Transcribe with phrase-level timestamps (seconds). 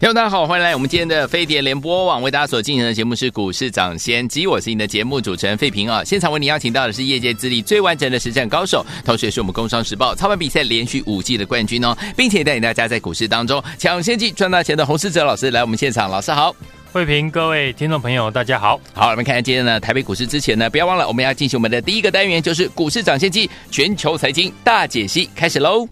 [0.00, 6.04] 听众大家好，欢迎来我们今天的飞碟联播网，为大家所进行的节目是股市涨先机，我是你的节目主持人费平啊。
[6.04, 16.54] 现场为你邀请到的是业界资历最完整的实战高手，同时也是我们工商时报操盘比赛连续五季的冠军哦，并且带领大家在股市当中抢先机赚大钱的洪士哲老师来我们现场，老师好，
[16.92, 25.88] 费平，各位听众朋友大家好，好，我们看看今天呢台北股市之前呢，不要忘了我们要进行我们的第一个单元，就是股市涨先机全球财经大解析，开始喽。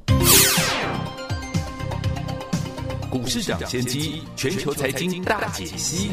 [3.19, 6.11] 股市涨先机，全球财经大解析。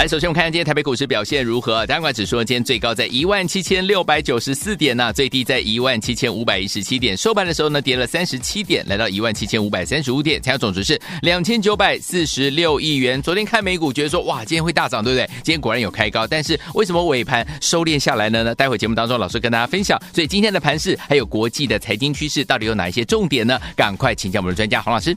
[0.00, 1.86] 来，首先我们看看今天台北股市表现如何？
[1.86, 7.14] 单管指数今天最高在一万七千六百九十四点呢，最低在一万七千五百一十七点。
[7.14, 10.40] 收盘的时候呢，跌了三十七点，来到一万七千五百三十五点。
[10.40, 13.20] 成交总值是两千九百四十六亿元。
[13.20, 15.26] 昨天看美股，觉得说哇，今天会大涨，对不对？
[15.42, 18.54] 今天果然有开高，但是为什么尾盘收敛下来了呢？
[18.54, 20.00] 待会节目当中，老师跟大家分享。
[20.14, 23.60] 所以今天的盘势还有国际的财经趋势，到底有哪一些重点呢？
[23.76, 25.14] 赶快请教我们的专家黄老师。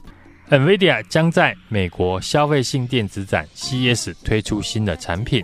[0.50, 5.42] NVIDIA 将在美国消费性电子展 CES 推出新的产品。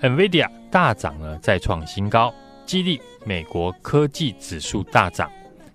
[0.00, 2.32] NVIDIA 大涨了，再创新高，
[2.64, 5.28] 激励美国科技指数大涨。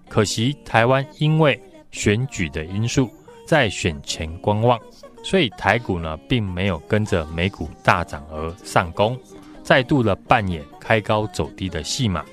[0.07, 3.11] 可惜台湾因为选举的因素，
[3.45, 4.79] 在选前观望，
[5.21, 9.19] 所以台股呢并没有跟着美股大涨而上攻，
[9.63, 12.23] 再度的扮演开高走低的戏码。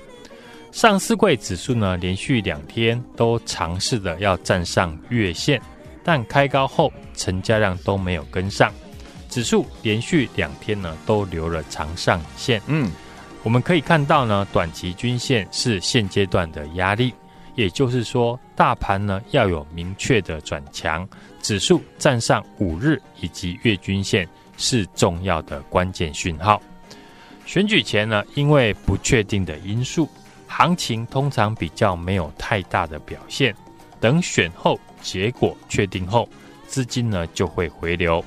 [0.71, 5.61] 上市柜指数呢连续两天都尝试着要站上月线。
[6.03, 8.73] 但开高后，成交量都没有跟上，
[9.29, 12.61] 指数连续两天呢都留了长上影线。
[12.67, 12.91] 嗯，
[13.43, 17.13] 我们可以看到呢，短期均线是现阶段的压力，
[17.55, 21.07] 也就是说，大盘呢要有明确的转强，
[21.41, 24.27] 指数站上五日以及月均线
[24.57, 26.61] 是重要的关键讯号。
[27.45, 30.07] 选举前呢，因为不确定的因素，
[30.47, 33.55] 行情通常比较没有太大的表现。
[33.99, 36.27] 等选后结果确定后，
[36.67, 38.23] 资金呢就会回流。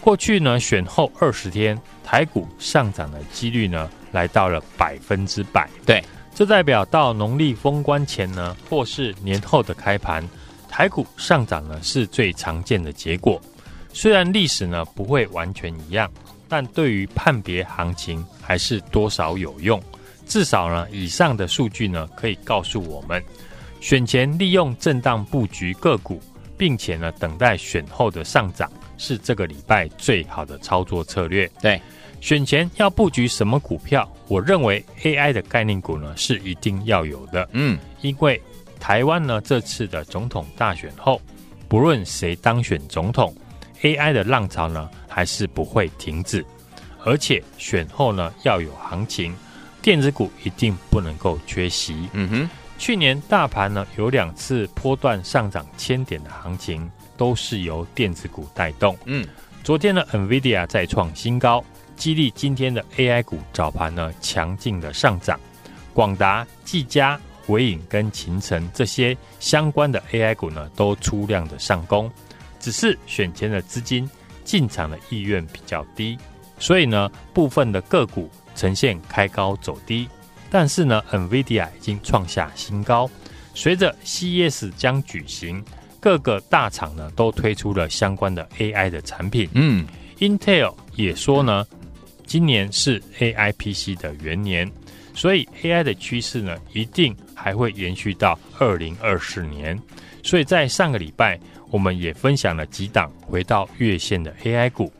[0.00, 5.68] 过去呢选后二十天，台股上涨的几率呢来到了百分之百。
[5.84, 6.02] 对，
[6.34, 10.26] 这代表到农历封关前呢，或是年后的开盘，
[10.68, 13.40] 台股上涨呢是最常见的结果。
[13.92, 16.10] 虽然历史呢不会完全一样，
[16.48, 19.82] 但对于判别行情还是多少有用。
[20.26, 23.22] 至少呢，以上的数据呢可以告诉我们。
[23.80, 26.22] 选前利用震荡布局个股，
[26.56, 31.50] 并且呢等待选后的上涨，是这个礼拜最好的操作策略。
[31.60, 31.80] 对，
[32.20, 34.08] 选前要布局什么股票？
[34.28, 37.48] 我认为 AI 的概念股呢是一定要有的。
[37.52, 38.40] 嗯，因为
[38.78, 41.20] 台湾呢这次的总统大选后，
[41.66, 43.34] 不论谁当选总统
[43.80, 46.44] ，AI 的浪潮呢还是不会停止，
[47.02, 49.34] 而且选后呢要有行情，
[49.80, 52.06] 电子股一定不能够缺席。
[52.12, 52.50] 嗯哼。
[52.80, 58.96] 去年大盘呢有两次波段上涨千点的行情，都是由电子股带动。
[59.04, 59.22] 嗯，
[59.62, 61.62] 昨天呢 NVIDIA 再创新高，
[61.94, 65.38] 激励今天的 AI 股早盘呢强劲的上涨。
[65.92, 72.10] 广达、技嘉、纬颖跟勤诚这些相关的 AI 股呢都出量的上攻，
[72.58, 74.08] 只是选前的资金
[74.42, 76.16] 进场的意愿比较低，
[76.58, 80.08] 所以呢部分的个股呈现开高走低。
[80.50, 83.08] 但是呢，NVIDIA 已经创下新高。
[83.54, 85.64] 随着 CES 将举行，
[86.00, 89.48] 各个大厂呢都推出了相关的 AI 的产品。
[89.52, 89.86] 嗯
[90.18, 91.66] ，Intel 也说呢，
[92.26, 94.70] 今年是 AI PC 的元年，
[95.14, 99.80] 所以 AI 的趋势呢一定还会延续到二零二四年。
[100.22, 101.38] 所以在上个礼拜，
[101.70, 104.92] 我们也分享了几档回到月线的 AI 股，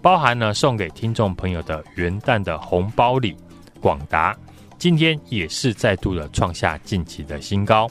[0.00, 3.36] 包含呢送给听众朋友的元旦的红包礼，
[3.80, 4.36] 广达。
[4.80, 7.86] 今天也是再度的创下近期的新高。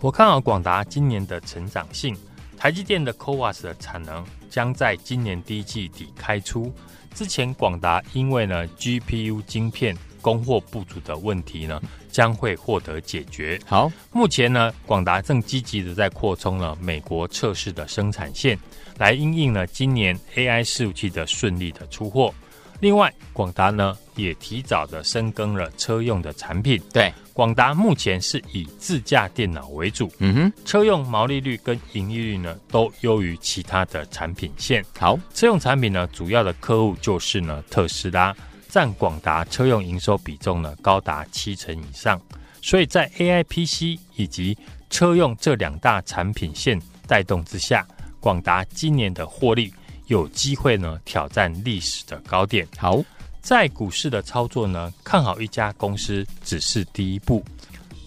[0.00, 2.16] 我看好广达今年的成长性，
[2.56, 6.72] 台积电的 CoWAS 的产能将在今年第一季底开出。
[7.14, 11.78] 之前广达因为呢 GPU 晶片供货不足的问题呢，
[12.10, 13.60] 将会获得解决。
[13.66, 18.58] 好，目前呢广达正积极的在扩充了美国测试的生产线。
[18.96, 22.32] 来因应呢今年 AI 服务器的顺利的出货。
[22.80, 26.80] 另外，广达呢也提早的深耕了车用的产品。
[26.92, 30.10] 对，广达目前是以自驾电脑为主。
[30.18, 34.82] 嗯哼，车用毛利率跟盈利率呢都优于其他的产品线。
[34.98, 38.34] 好，车用产品呢主要的客户就是呢特斯拉，
[38.68, 42.18] 占广达车用营收比重呢高达七成以上。
[42.62, 44.56] 所以在 AI PC 以及
[44.88, 47.86] 车用这两大产品线带动之下，
[48.20, 49.72] 广达今年的获利。
[50.10, 52.66] 有机会呢挑战历史的高点。
[52.76, 53.00] 好，
[53.40, 57.44] 在股市的操作呢，看好一家公司只是第一步，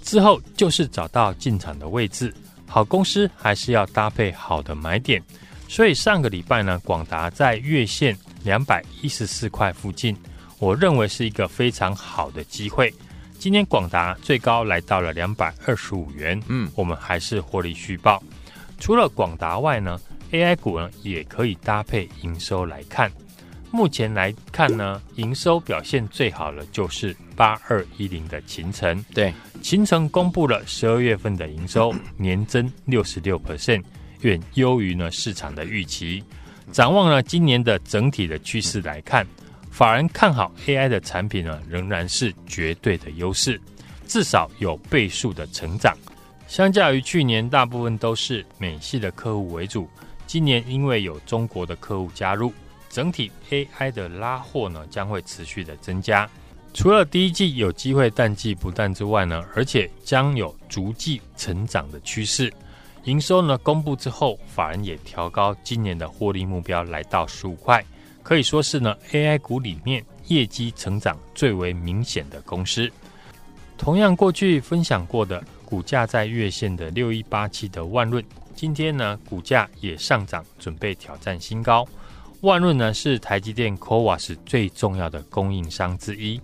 [0.01, 2.33] 之后就是找到进场的位置。
[2.67, 5.23] 好公司还是要搭配好的买点。
[5.69, 10.13] 所以上个礼拜呢，广达在月线两百一十四块附近，
[10.59, 12.93] 我认为是一个非常好的机会。
[13.39, 18.21] 今天广达最高来到了两百二十五元，嗯，我们还是获利续报。
[18.77, 19.97] 除了广达外呢
[20.33, 23.09] ，AI 股呢，也可以搭配营收来看。
[23.71, 29.03] 目前来看呢，营收表现最好的就是八二一零的秦城。
[29.13, 33.83] 对，秦城公布了十二月份的营收年增六十六 percent，
[34.21, 36.23] 远优于呢市场的预期。
[36.71, 39.25] 展望呢今年的整体的趋势来看，
[39.71, 43.59] 法人看好 AI 的产品呢，仍然是绝对的优势，
[44.07, 45.97] 至少有倍数的成长。
[46.47, 49.89] 相较于去年，大部分都是美系的客户为主。
[50.33, 52.51] 今年因为有中国的客户加入，
[52.89, 56.27] 整体 AI 的拉货呢将会持续的增加。
[56.73, 62.51] 除了第一季有机会淡季不淡之外呢，而且将有逐季成长的趋势。
[63.03, 67.85] 营收呢公布之后，法人也调高今年的获利目标来到十五块，
[68.23, 72.91] 可以说是呢 AI 股里面业绩成长最为明显的公司。
[73.77, 78.25] 同样过去分享过的股价在月线的六一八七的万润。
[78.55, 81.87] 今天呢，股价也上涨，准备挑战新高。
[82.41, 86.39] 万润呢是台积电 CoWoS 最重要的供应商之一。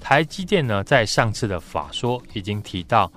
[0.00, 3.10] 台积电呢在上次的法说已经提到，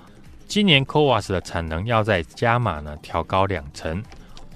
[0.47, 4.03] 今年 CoWoS 的产能要在加码呢，调高两成。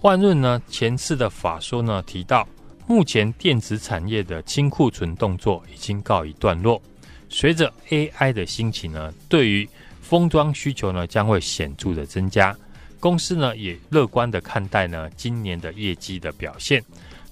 [0.02, 2.48] 万润呢前次的法说呢提到，
[2.86, 6.82] 目前电子产业的清库存动作已经告一段落，
[7.30, 9.68] 随着 AI 的兴起呢，对于
[10.02, 12.56] 封装需求呢将会显著的增加。
[13.00, 16.84] 公司呢也乐观的看待呢今年的业绩的表现，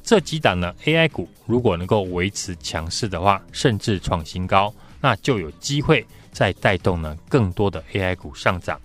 [0.02, 8.80] 这几档呢 AI 股如果能够维持强势的话，甚至创新高，那就有机会再带动呢更多的 AI 股上涨，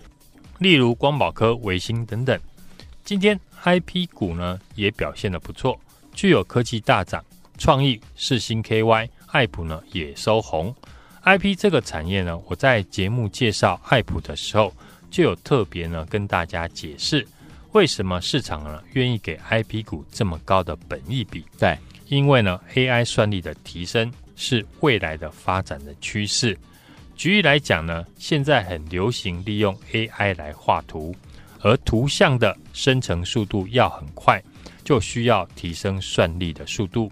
[0.59, 2.37] 例如光宝科、维星等等。
[3.05, 5.79] 今天 IP 股呢也表现得不错，
[6.13, 7.23] 具有科技大涨，
[7.57, 10.75] 创意、世芯 KY、爱普呢也收红。
[11.23, 14.73] IP 这个产业呢，我在节目介绍爱普的时候。
[15.13, 17.25] 就有特别呢，跟大家解释
[17.73, 21.45] 为什么市场呢愿意给 IP 股这么高的本益比。
[21.59, 21.77] 对，
[22.07, 26.57] 因为呢 AI 算力的提升是未来的发展的趋势。
[27.15, 31.15] 举例来讲呢，现在很流行利用 AI 来画图，
[31.61, 34.41] 而图像的生成速度要很快，
[34.83, 37.11] 就需要提升算力的速度。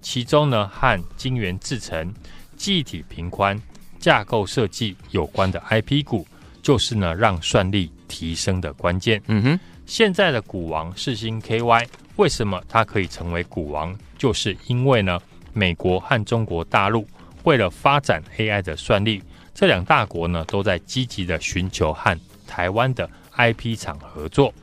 [0.00, 2.14] 其中呢，和晶圆制程、
[2.56, 3.60] 记忆体频宽、
[4.00, 6.26] 架构设计有关的 IP 股。
[6.62, 9.20] 就是呢，让算力提升的关键。
[9.26, 11.86] 嗯哼，现在的股王世星 KY
[12.16, 13.94] 为什么它可以成为股王？
[14.16, 15.20] 就是因为呢，
[15.52, 17.06] 美国和中国大陆
[17.42, 19.20] 为了发展 AI 的算力，
[19.52, 22.16] 这两大国呢都在积极的寻求和
[22.46, 24.54] 台湾的 IP 厂合作。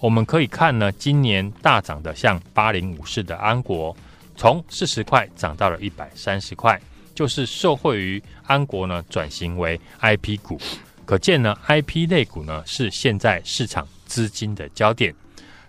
[0.00, 3.94] 我们可以看呢，今年大涨的像八零五四的安国，
[4.36, 6.80] 从四十块涨到了一百三十块，
[7.14, 10.58] 就是受惠于安国呢转型为 IP 股。
[11.04, 15.14] 可见呢，IP 类股呢是现在市场资金的焦点。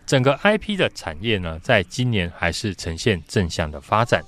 [0.05, 4.23] 整个 IP 的产业呢，在今年还是呈现正向的发展。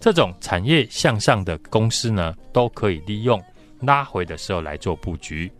[0.00, 3.42] 这种产业向上的公司呢，都可以利用
[3.80, 5.50] 拉回的时候来做布局。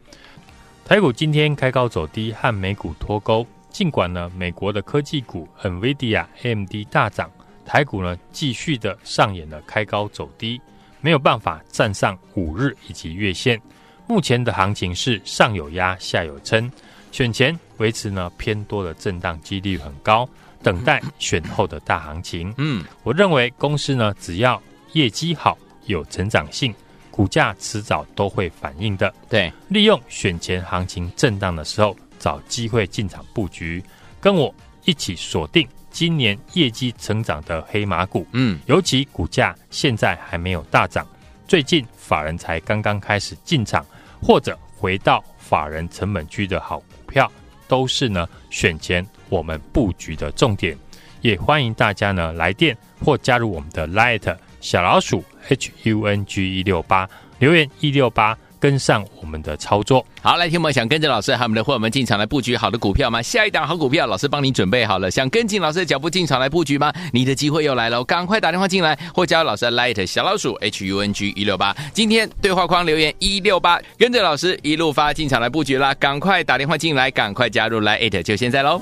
[0.84, 3.46] 台股今天开高走低，和美股脱钩。
[3.68, 7.30] 尽管呢，美国的科技股 NVIDIA、AMD 大涨，
[7.66, 10.58] 台股呢继续的上演了开高走低，
[11.02, 13.60] 没有办法站上五日以及月线。
[14.08, 16.70] 目前的行情是上有压，下有撑，
[17.12, 20.26] 选前维持呢偏多的震荡几率很高，
[20.62, 22.52] 等待选后的大行情。
[22.56, 24.60] 嗯，我认为公司呢只要
[24.94, 26.74] 业绩好，有成长性，
[27.10, 29.12] 股价迟早都会反应的。
[29.28, 33.84] 对，利用选前行情震荡的时候找机会进场布局，
[34.22, 34.52] 跟我
[34.86, 38.26] 一起锁定今年业绩成长的黑马股。
[38.32, 41.06] 嗯，尤其股价现在还没有大涨，
[41.46, 43.84] 最近法人才刚刚开始进场。
[44.20, 47.30] 或者回到法人成本区的好股票，
[47.66, 50.76] 都是呢选前我们布局的重点。
[51.20, 57.08] 也欢迎大家呢来电或加入我们的 Light 小老鼠 H U N G 一六八
[57.38, 58.38] 留言一六八。
[58.60, 63.22] 跟上我们的操作，好，来听我们想跟着老师和我们的伙伴们进场来布局好的股票吗？
[63.22, 66.92] 下一档好股票，老师帮你准备好了，想跟进老师的脚步进场来布局吗？
[67.12, 78.80] 你的机会又来了，赶快打电话进来，或加老师的 Light 小老鼠 H U N G 一六八，今天对话框留言一六八，跟着老师一路发进场来布局啦，赶快打电话进来，赶快加入 Light，就现在喽。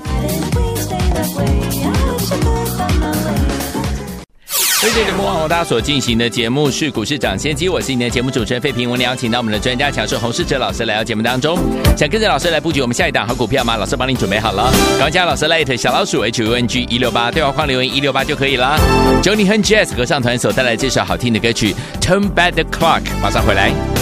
[4.87, 8.89] 谢谢节目大家所进行的节目是股市抢先机，我是你的节目主持人费平。
[8.89, 11.59] 我们邀请到我们的专家强势洪世哲老师来到节目当中，
[11.97, 13.75] 想跟着老师来布局我们下一档好股票吗？
[13.75, 18.79] 老师帮你准备好了，高加老师 Late 小老鼠 H U N G 一六八对话框留言一六八就可以了。
[19.21, 23.96] Johnny 和 Jazz 合唱团所带来这首好听的歌曲 Turn Back the Clock，马上回来。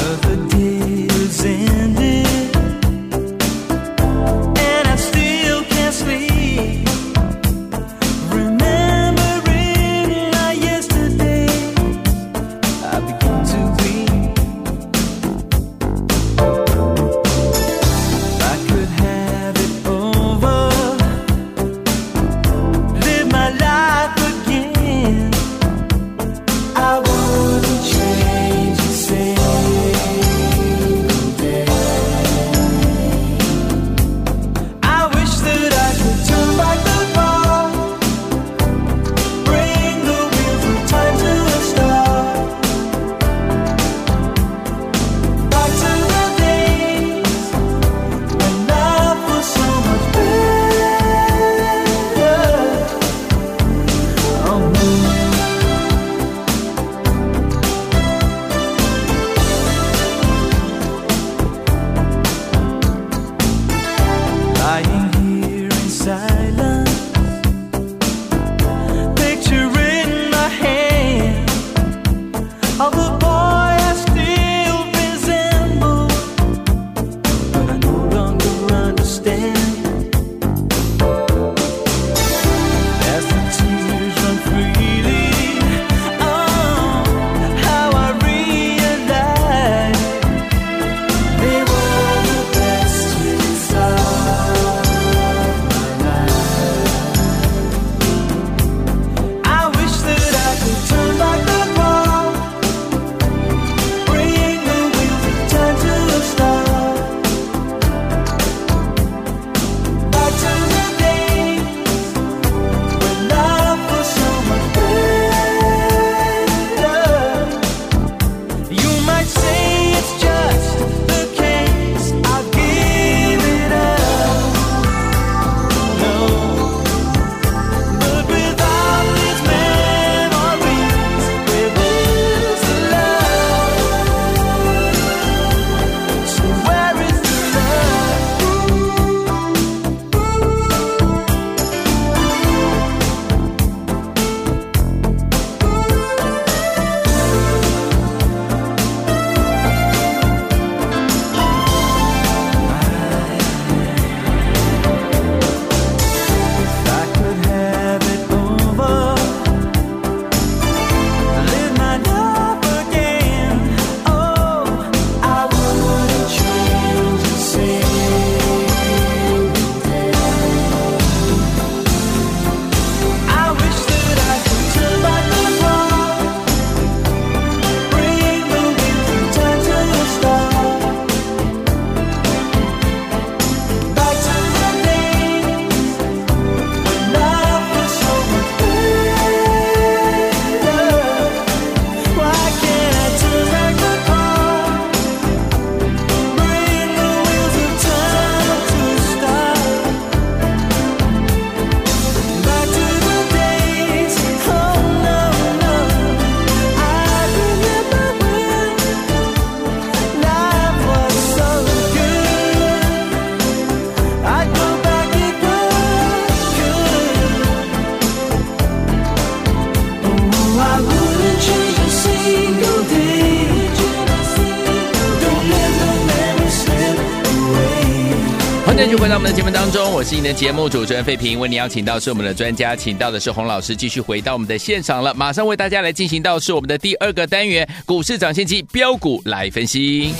[228.77, 235.13] 继续回到我们的节目当中，我是你的节目主持人费平，为你邀请到是我们的专家，请到的是洪老师，继续回到我们的现场了。
[235.15, 240.13] 马上为大家来进行到是我们的第二个单元——股市涨先机标股来分析。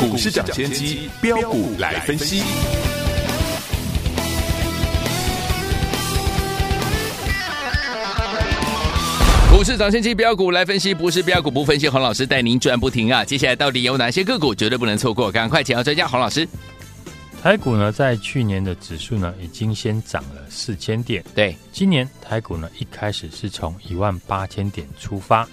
[0.00, 2.42] 股市涨先机标股来分析。
[9.58, 11.88] 股市涨先机标股来分析，不是标股不分析。
[11.88, 13.24] 洪老师带您赚不停啊！
[13.24, 15.32] 接下来到底有哪些个股绝对不能错过？
[15.32, 16.48] 赶快请到专家洪老师。
[17.42, 21.24] 台股呢，在去年的指数呢，已经先涨了四千点。
[21.34, 25.44] 对，今年台股呢，一开始是从一万八千点出发，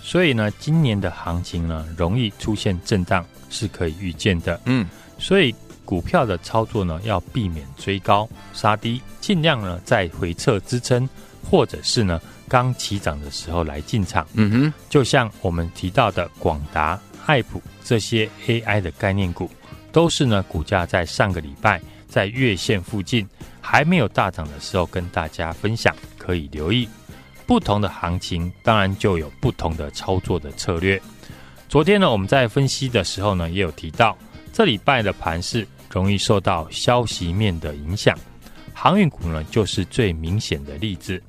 [0.00, 4.60] 所以呢，今年的行情呢，容易出现震荡，是可以预见的。
[4.66, 4.86] 嗯，
[5.18, 5.52] 所以
[5.84, 11.08] 股票的操作呢，要避免追高杀低，尽量呢在回撤支撑，
[11.50, 12.20] 或者是呢。
[12.48, 19.50] 刚起涨的时候来进场，嗯哼，就像我们提到的广达、爱普这些 AI 的概念股，
[19.92, 23.28] 都是呢股价在上个礼拜在月线附近
[23.60, 26.88] 还没有大涨的时候跟大家分享，可以留意
[27.46, 31.00] 不同的行情，当然就有不同的操作的策略。
[31.68, 34.16] 昨天呢我们在分析的时候呢也有提到，
[34.52, 38.18] 这礼拜的盘势容易受到消息面的影响，
[38.72, 41.22] 航运股呢就是最明显的例子。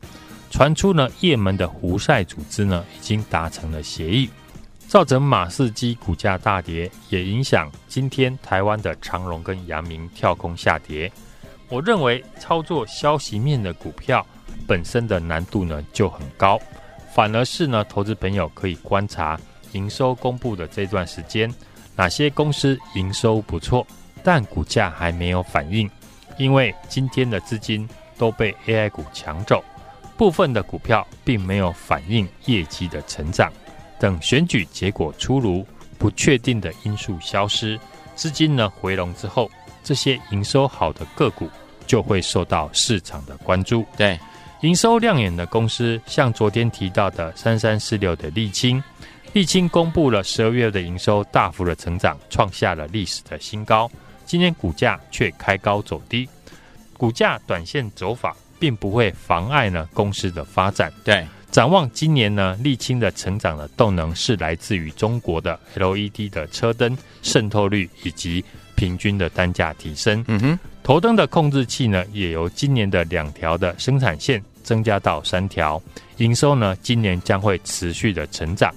[0.49, 4.29] 传出呢，也门的胡塞组织呢已经达成了协议，
[4.87, 11.11] 造成马士基股价大跌，也影响今天台湾的长荣跟阳明跳空下跌。
[11.69, 14.25] 我认为操作消息面的股票
[14.67, 16.59] 本身的难度呢就很高，
[17.13, 19.39] 反而是呢投资朋友可以观察
[19.73, 21.53] 营收公布的这段时间，
[21.95, 23.85] 哪些公司营收不错，
[24.23, 25.87] 但股价还没有反应，
[26.39, 27.87] 因为今天的资金
[28.17, 29.63] 都被 AI 股抢走。
[30.19, 33.49] 部分的股票并没有反映业绩的成长，
[33.97, 35.65] 等选举结果出炉，
[35.97, 37.79] 不确定的因素消失，
[38.15, 39.49] 资金呢回笼之后，
[39.81, 41.49] 这些营收好的个股
[41.87, 43.85] 就会受到市场的关注。
[43.95, 44.19] 对，
[44.59, 48.83] 营收亮眼的公司，像昨天提到的三三四六的沥青，
[49.33, 53.89] 沥青公布了十二月的营收大幅的成长，创下了历史的新高，
[54.25, 56.27] 今天股价却开高走低，
[56.97, 58.35] 股价短线走法。
[58.59, 60.91] 并不会妨碍呢公司的发展。
[61.03, 68.43] 对，展望今年呢，沥青的成长的动能是来自于中国的 LED 的车灯渗透率以及
[68.75, 70.23] 平均的单价提升。
[70.27, 75.81] 嗯哼，头灯的控制器呢，也由今年的两条的生产线增加到三条，
[76.17, 78.73] 营收呢今年将会持续的成长。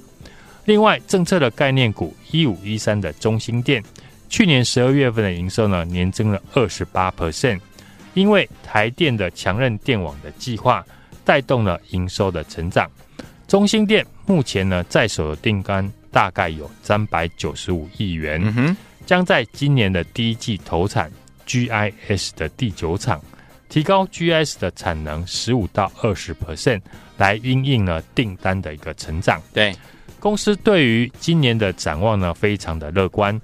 [0.64, 3.82] 另外，政策的概念股一五一三的中心店，
[4.28, 7.60] 去年十二月份的营收呢年增了二十八 percent。
[8.14, 10.84] 因为台电的强韧电网的计划
[11.24, 12.90] 带动了营收的成长，
[13.46, 21.10] 中兴电目前呢在手的订单大概有三百九十五亿元，将在今年的第一季投产
[21.46, 23.20] GIS 的第九厂，
[23.68, 26.80] 提高 GIS 的产能十五到二十 percent，
[27.16, 29.40] 来因应呢订单的一个成长。
[29.52, 29.74] 对，
[30.20, 33.40] 公司对于今年的展望呢非常的乐观，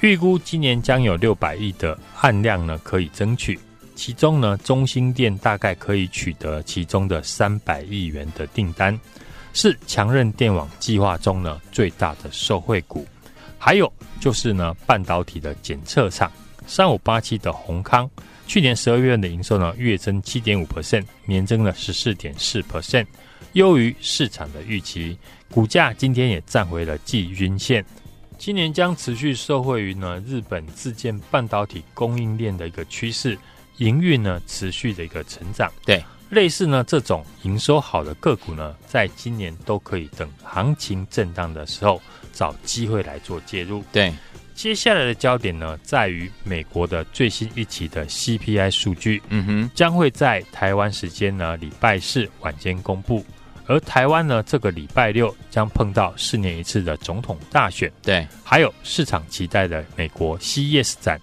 [0.00, 3.58] 预估今年将有六百亿的案量呢可以争取。
[3.96, 8.96] 其中呢，中兴电大概可以取得其中的三百亿元的订单，
[9.54, 13.04] 是强韧电网计划中呢最大的受惠股。
[13.58, 16.30] 还有就是呢，半导体的检测厂
[16.66, 18.08] 三五八七的宏康，
[18.46, 23.06] 去年十二月的营收呢月增七点五 percent，年增了十四点四 percent，
[23.54, 25.18] 优于市场的预期。
[25.50, 27.84] 股价今天也站回了季均线，
[28.36, 33.38] 今年将持续受惠于呢日本自建半导体供应链的一个趋势。
[33.78, 42.00] 营运呢持续的一个成长，对，类似呢这种营收好的个股呢，在今年都可以等行情震荡的时候
[42.32, 43.84] 找机会来做介入。
[43.92, 44.12] 对，
[44.54, 53.24] 接下来的焦点呢，在于美国的最新一期的 CPI 数据，嗯哼，将会在台湾时间呢礼拜四晚间公布，
[53.66, 61.20] 而台湾呢这个礼拜六将碰到四年一次的总统大选，对，还有市场期待的美国 CES 展。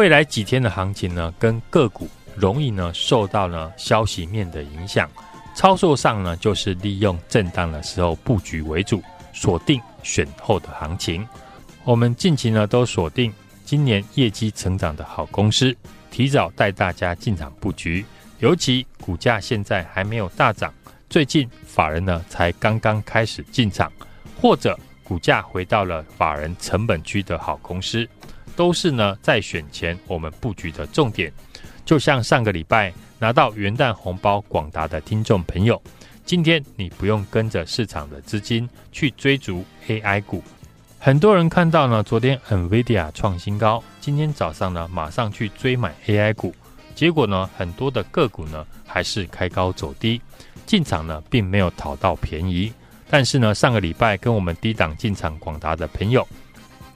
[0.00, 5.06] 未来几天的行情呢，跟个股容易呢受到呢消息面的影响，
[5.54, 9.02] 操作上呢就是利用震荡的时候布局为主，
[9.34, 11.28] 锁定选后的行情。
[11.84, 13.30] 我们近期呢都锁定
[13.66, 15.76] 今年业绩成长的好公司，
[16.10, 18.02] 提早带大家进场布局。
[18.38, 20.72] 尤其股价现在还没有大涨，
[21.10, 23.92] 最近法人呢才刚刚开始进场，
[24.40, 28.08] 或者股价回到了法人成本区的好公司。
[28.60, 31.32] 都是呢，在选前我们布局的重点。
[31.82, 35.82] 就像上个礼拜拿到元旦红包广达的听众朋友，
[36.26, 40.44] 今天你不用跟着市场的资金去追逐 AI 股。
[40.98, 46.54] 很多人看到呢，昨天 NVIDIA 创新高，今天早上呢马上去追买 AI 股，
[46.94, 50.20] 结果呢很多的个股呢还是开高走低，
[50.66, 52.70] 进场呢并没有讨到便宜。
[53.08, 56.28] 但是呢上个礼拜跟我们低档进场广达的朋友。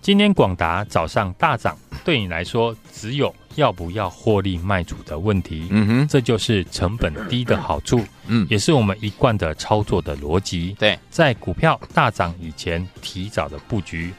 [0.05, 5.67] 今天广达早上大涨，对你来说只有要不要获利卖出的问题。
[5.71, 10.77] 嗯哼，这就是成本低的好处，嗯，也是我们一贯的操作的逻辑。
[10.79, 14.13] 对，在股票大涨以前提早的布局。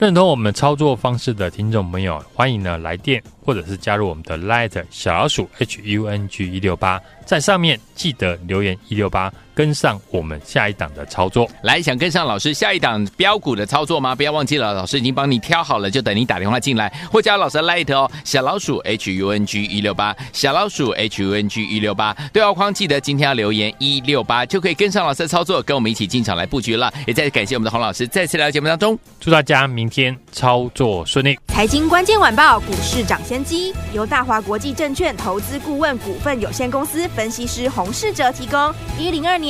[0.00, 9.32] 认同我们操作方式的听众朋友，欢迎呢来电或者是加入我们的 Light 小老鼠 H U N G 一六八，在上面记得留言一六八。
[9.60, 14.14] 跟上我们下一档的操作，来想跟上老师下一档标股的操作吗？
[14.14, 26.90] 不要忘记了，老师已经帮你挑好了，就等你打电话进来，或加老师的 Light 哦，小老鼠 H U N G 一六八，小老鼠 H U N G 一六八，对话框记得今天要留言一六八，就可以跟上老师的操作，跟我们一起进场来布局了。
[27.06, 31.38] 也再次感谢我们的洪老师再次来到节目当中，祝大家明天操作顺利。
[31.48, 39.49] 财经关键晚报股市涨先机由大华国际证券投资顾问股份有限公司分析师洪世哲提供，一零二年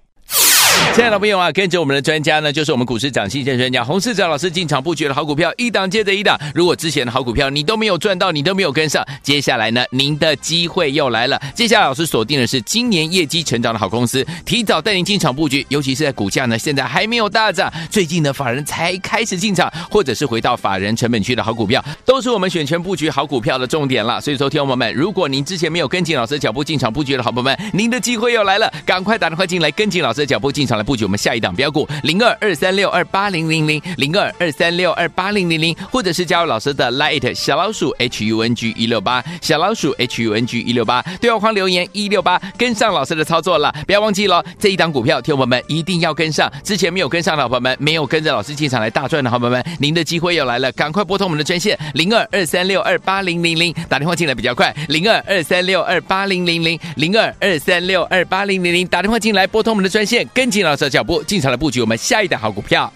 [0.93, 6.37] 亲爱的朋友啊，跟着我们的专家呢，就是我们股市涨新线专家洪士哲老师进场布局的好股票，一档接着一档。
[6.53, 11.41] 如果之前的好股票你都没有赚到，你都没有跟上，接下来呢，您的机会又来了。
[11.55, 24.19] 接下来老师锁定的是今年业绩成长的好公司，提早带您进场布局，尤其是在股价呢现在还没有大涨，最近呢法人才开始进场，或者是回到法人成本区的好股票，都是我们选权布局好股票的重点了。
[24.19, 46.51] 所以说，听众们，如果您之前没有跟紧老师脚步进场布局的好朋友们，您的机会又来了，赶快打电话进来跟紧老师的脚步进场来布局我们下一档标股零二二三六二八零零零零二二三六二八零零零，或者是加入老师的 Light 小老鼠 H U N G 一六八小老鼠 H U N G 一六八对话框留言一六八，跟上老师的操作了，不要忘记了这一档股票，听我们一定要跟上。
[46.63, 61.23] 之前没有跟上的好朋友们，没有跟着老师进场来大赚的好朋友们，您的机会又来了，赶快拨通我们的专线零二二三六二八零零零，打电话进来比较快，零二二三六二八零零零零二二三六二八零零零，打电话进来拨通我们的专线，跟紧老师的脚步。
[61.23, 62.91] 进场来布局我们下一档好股票。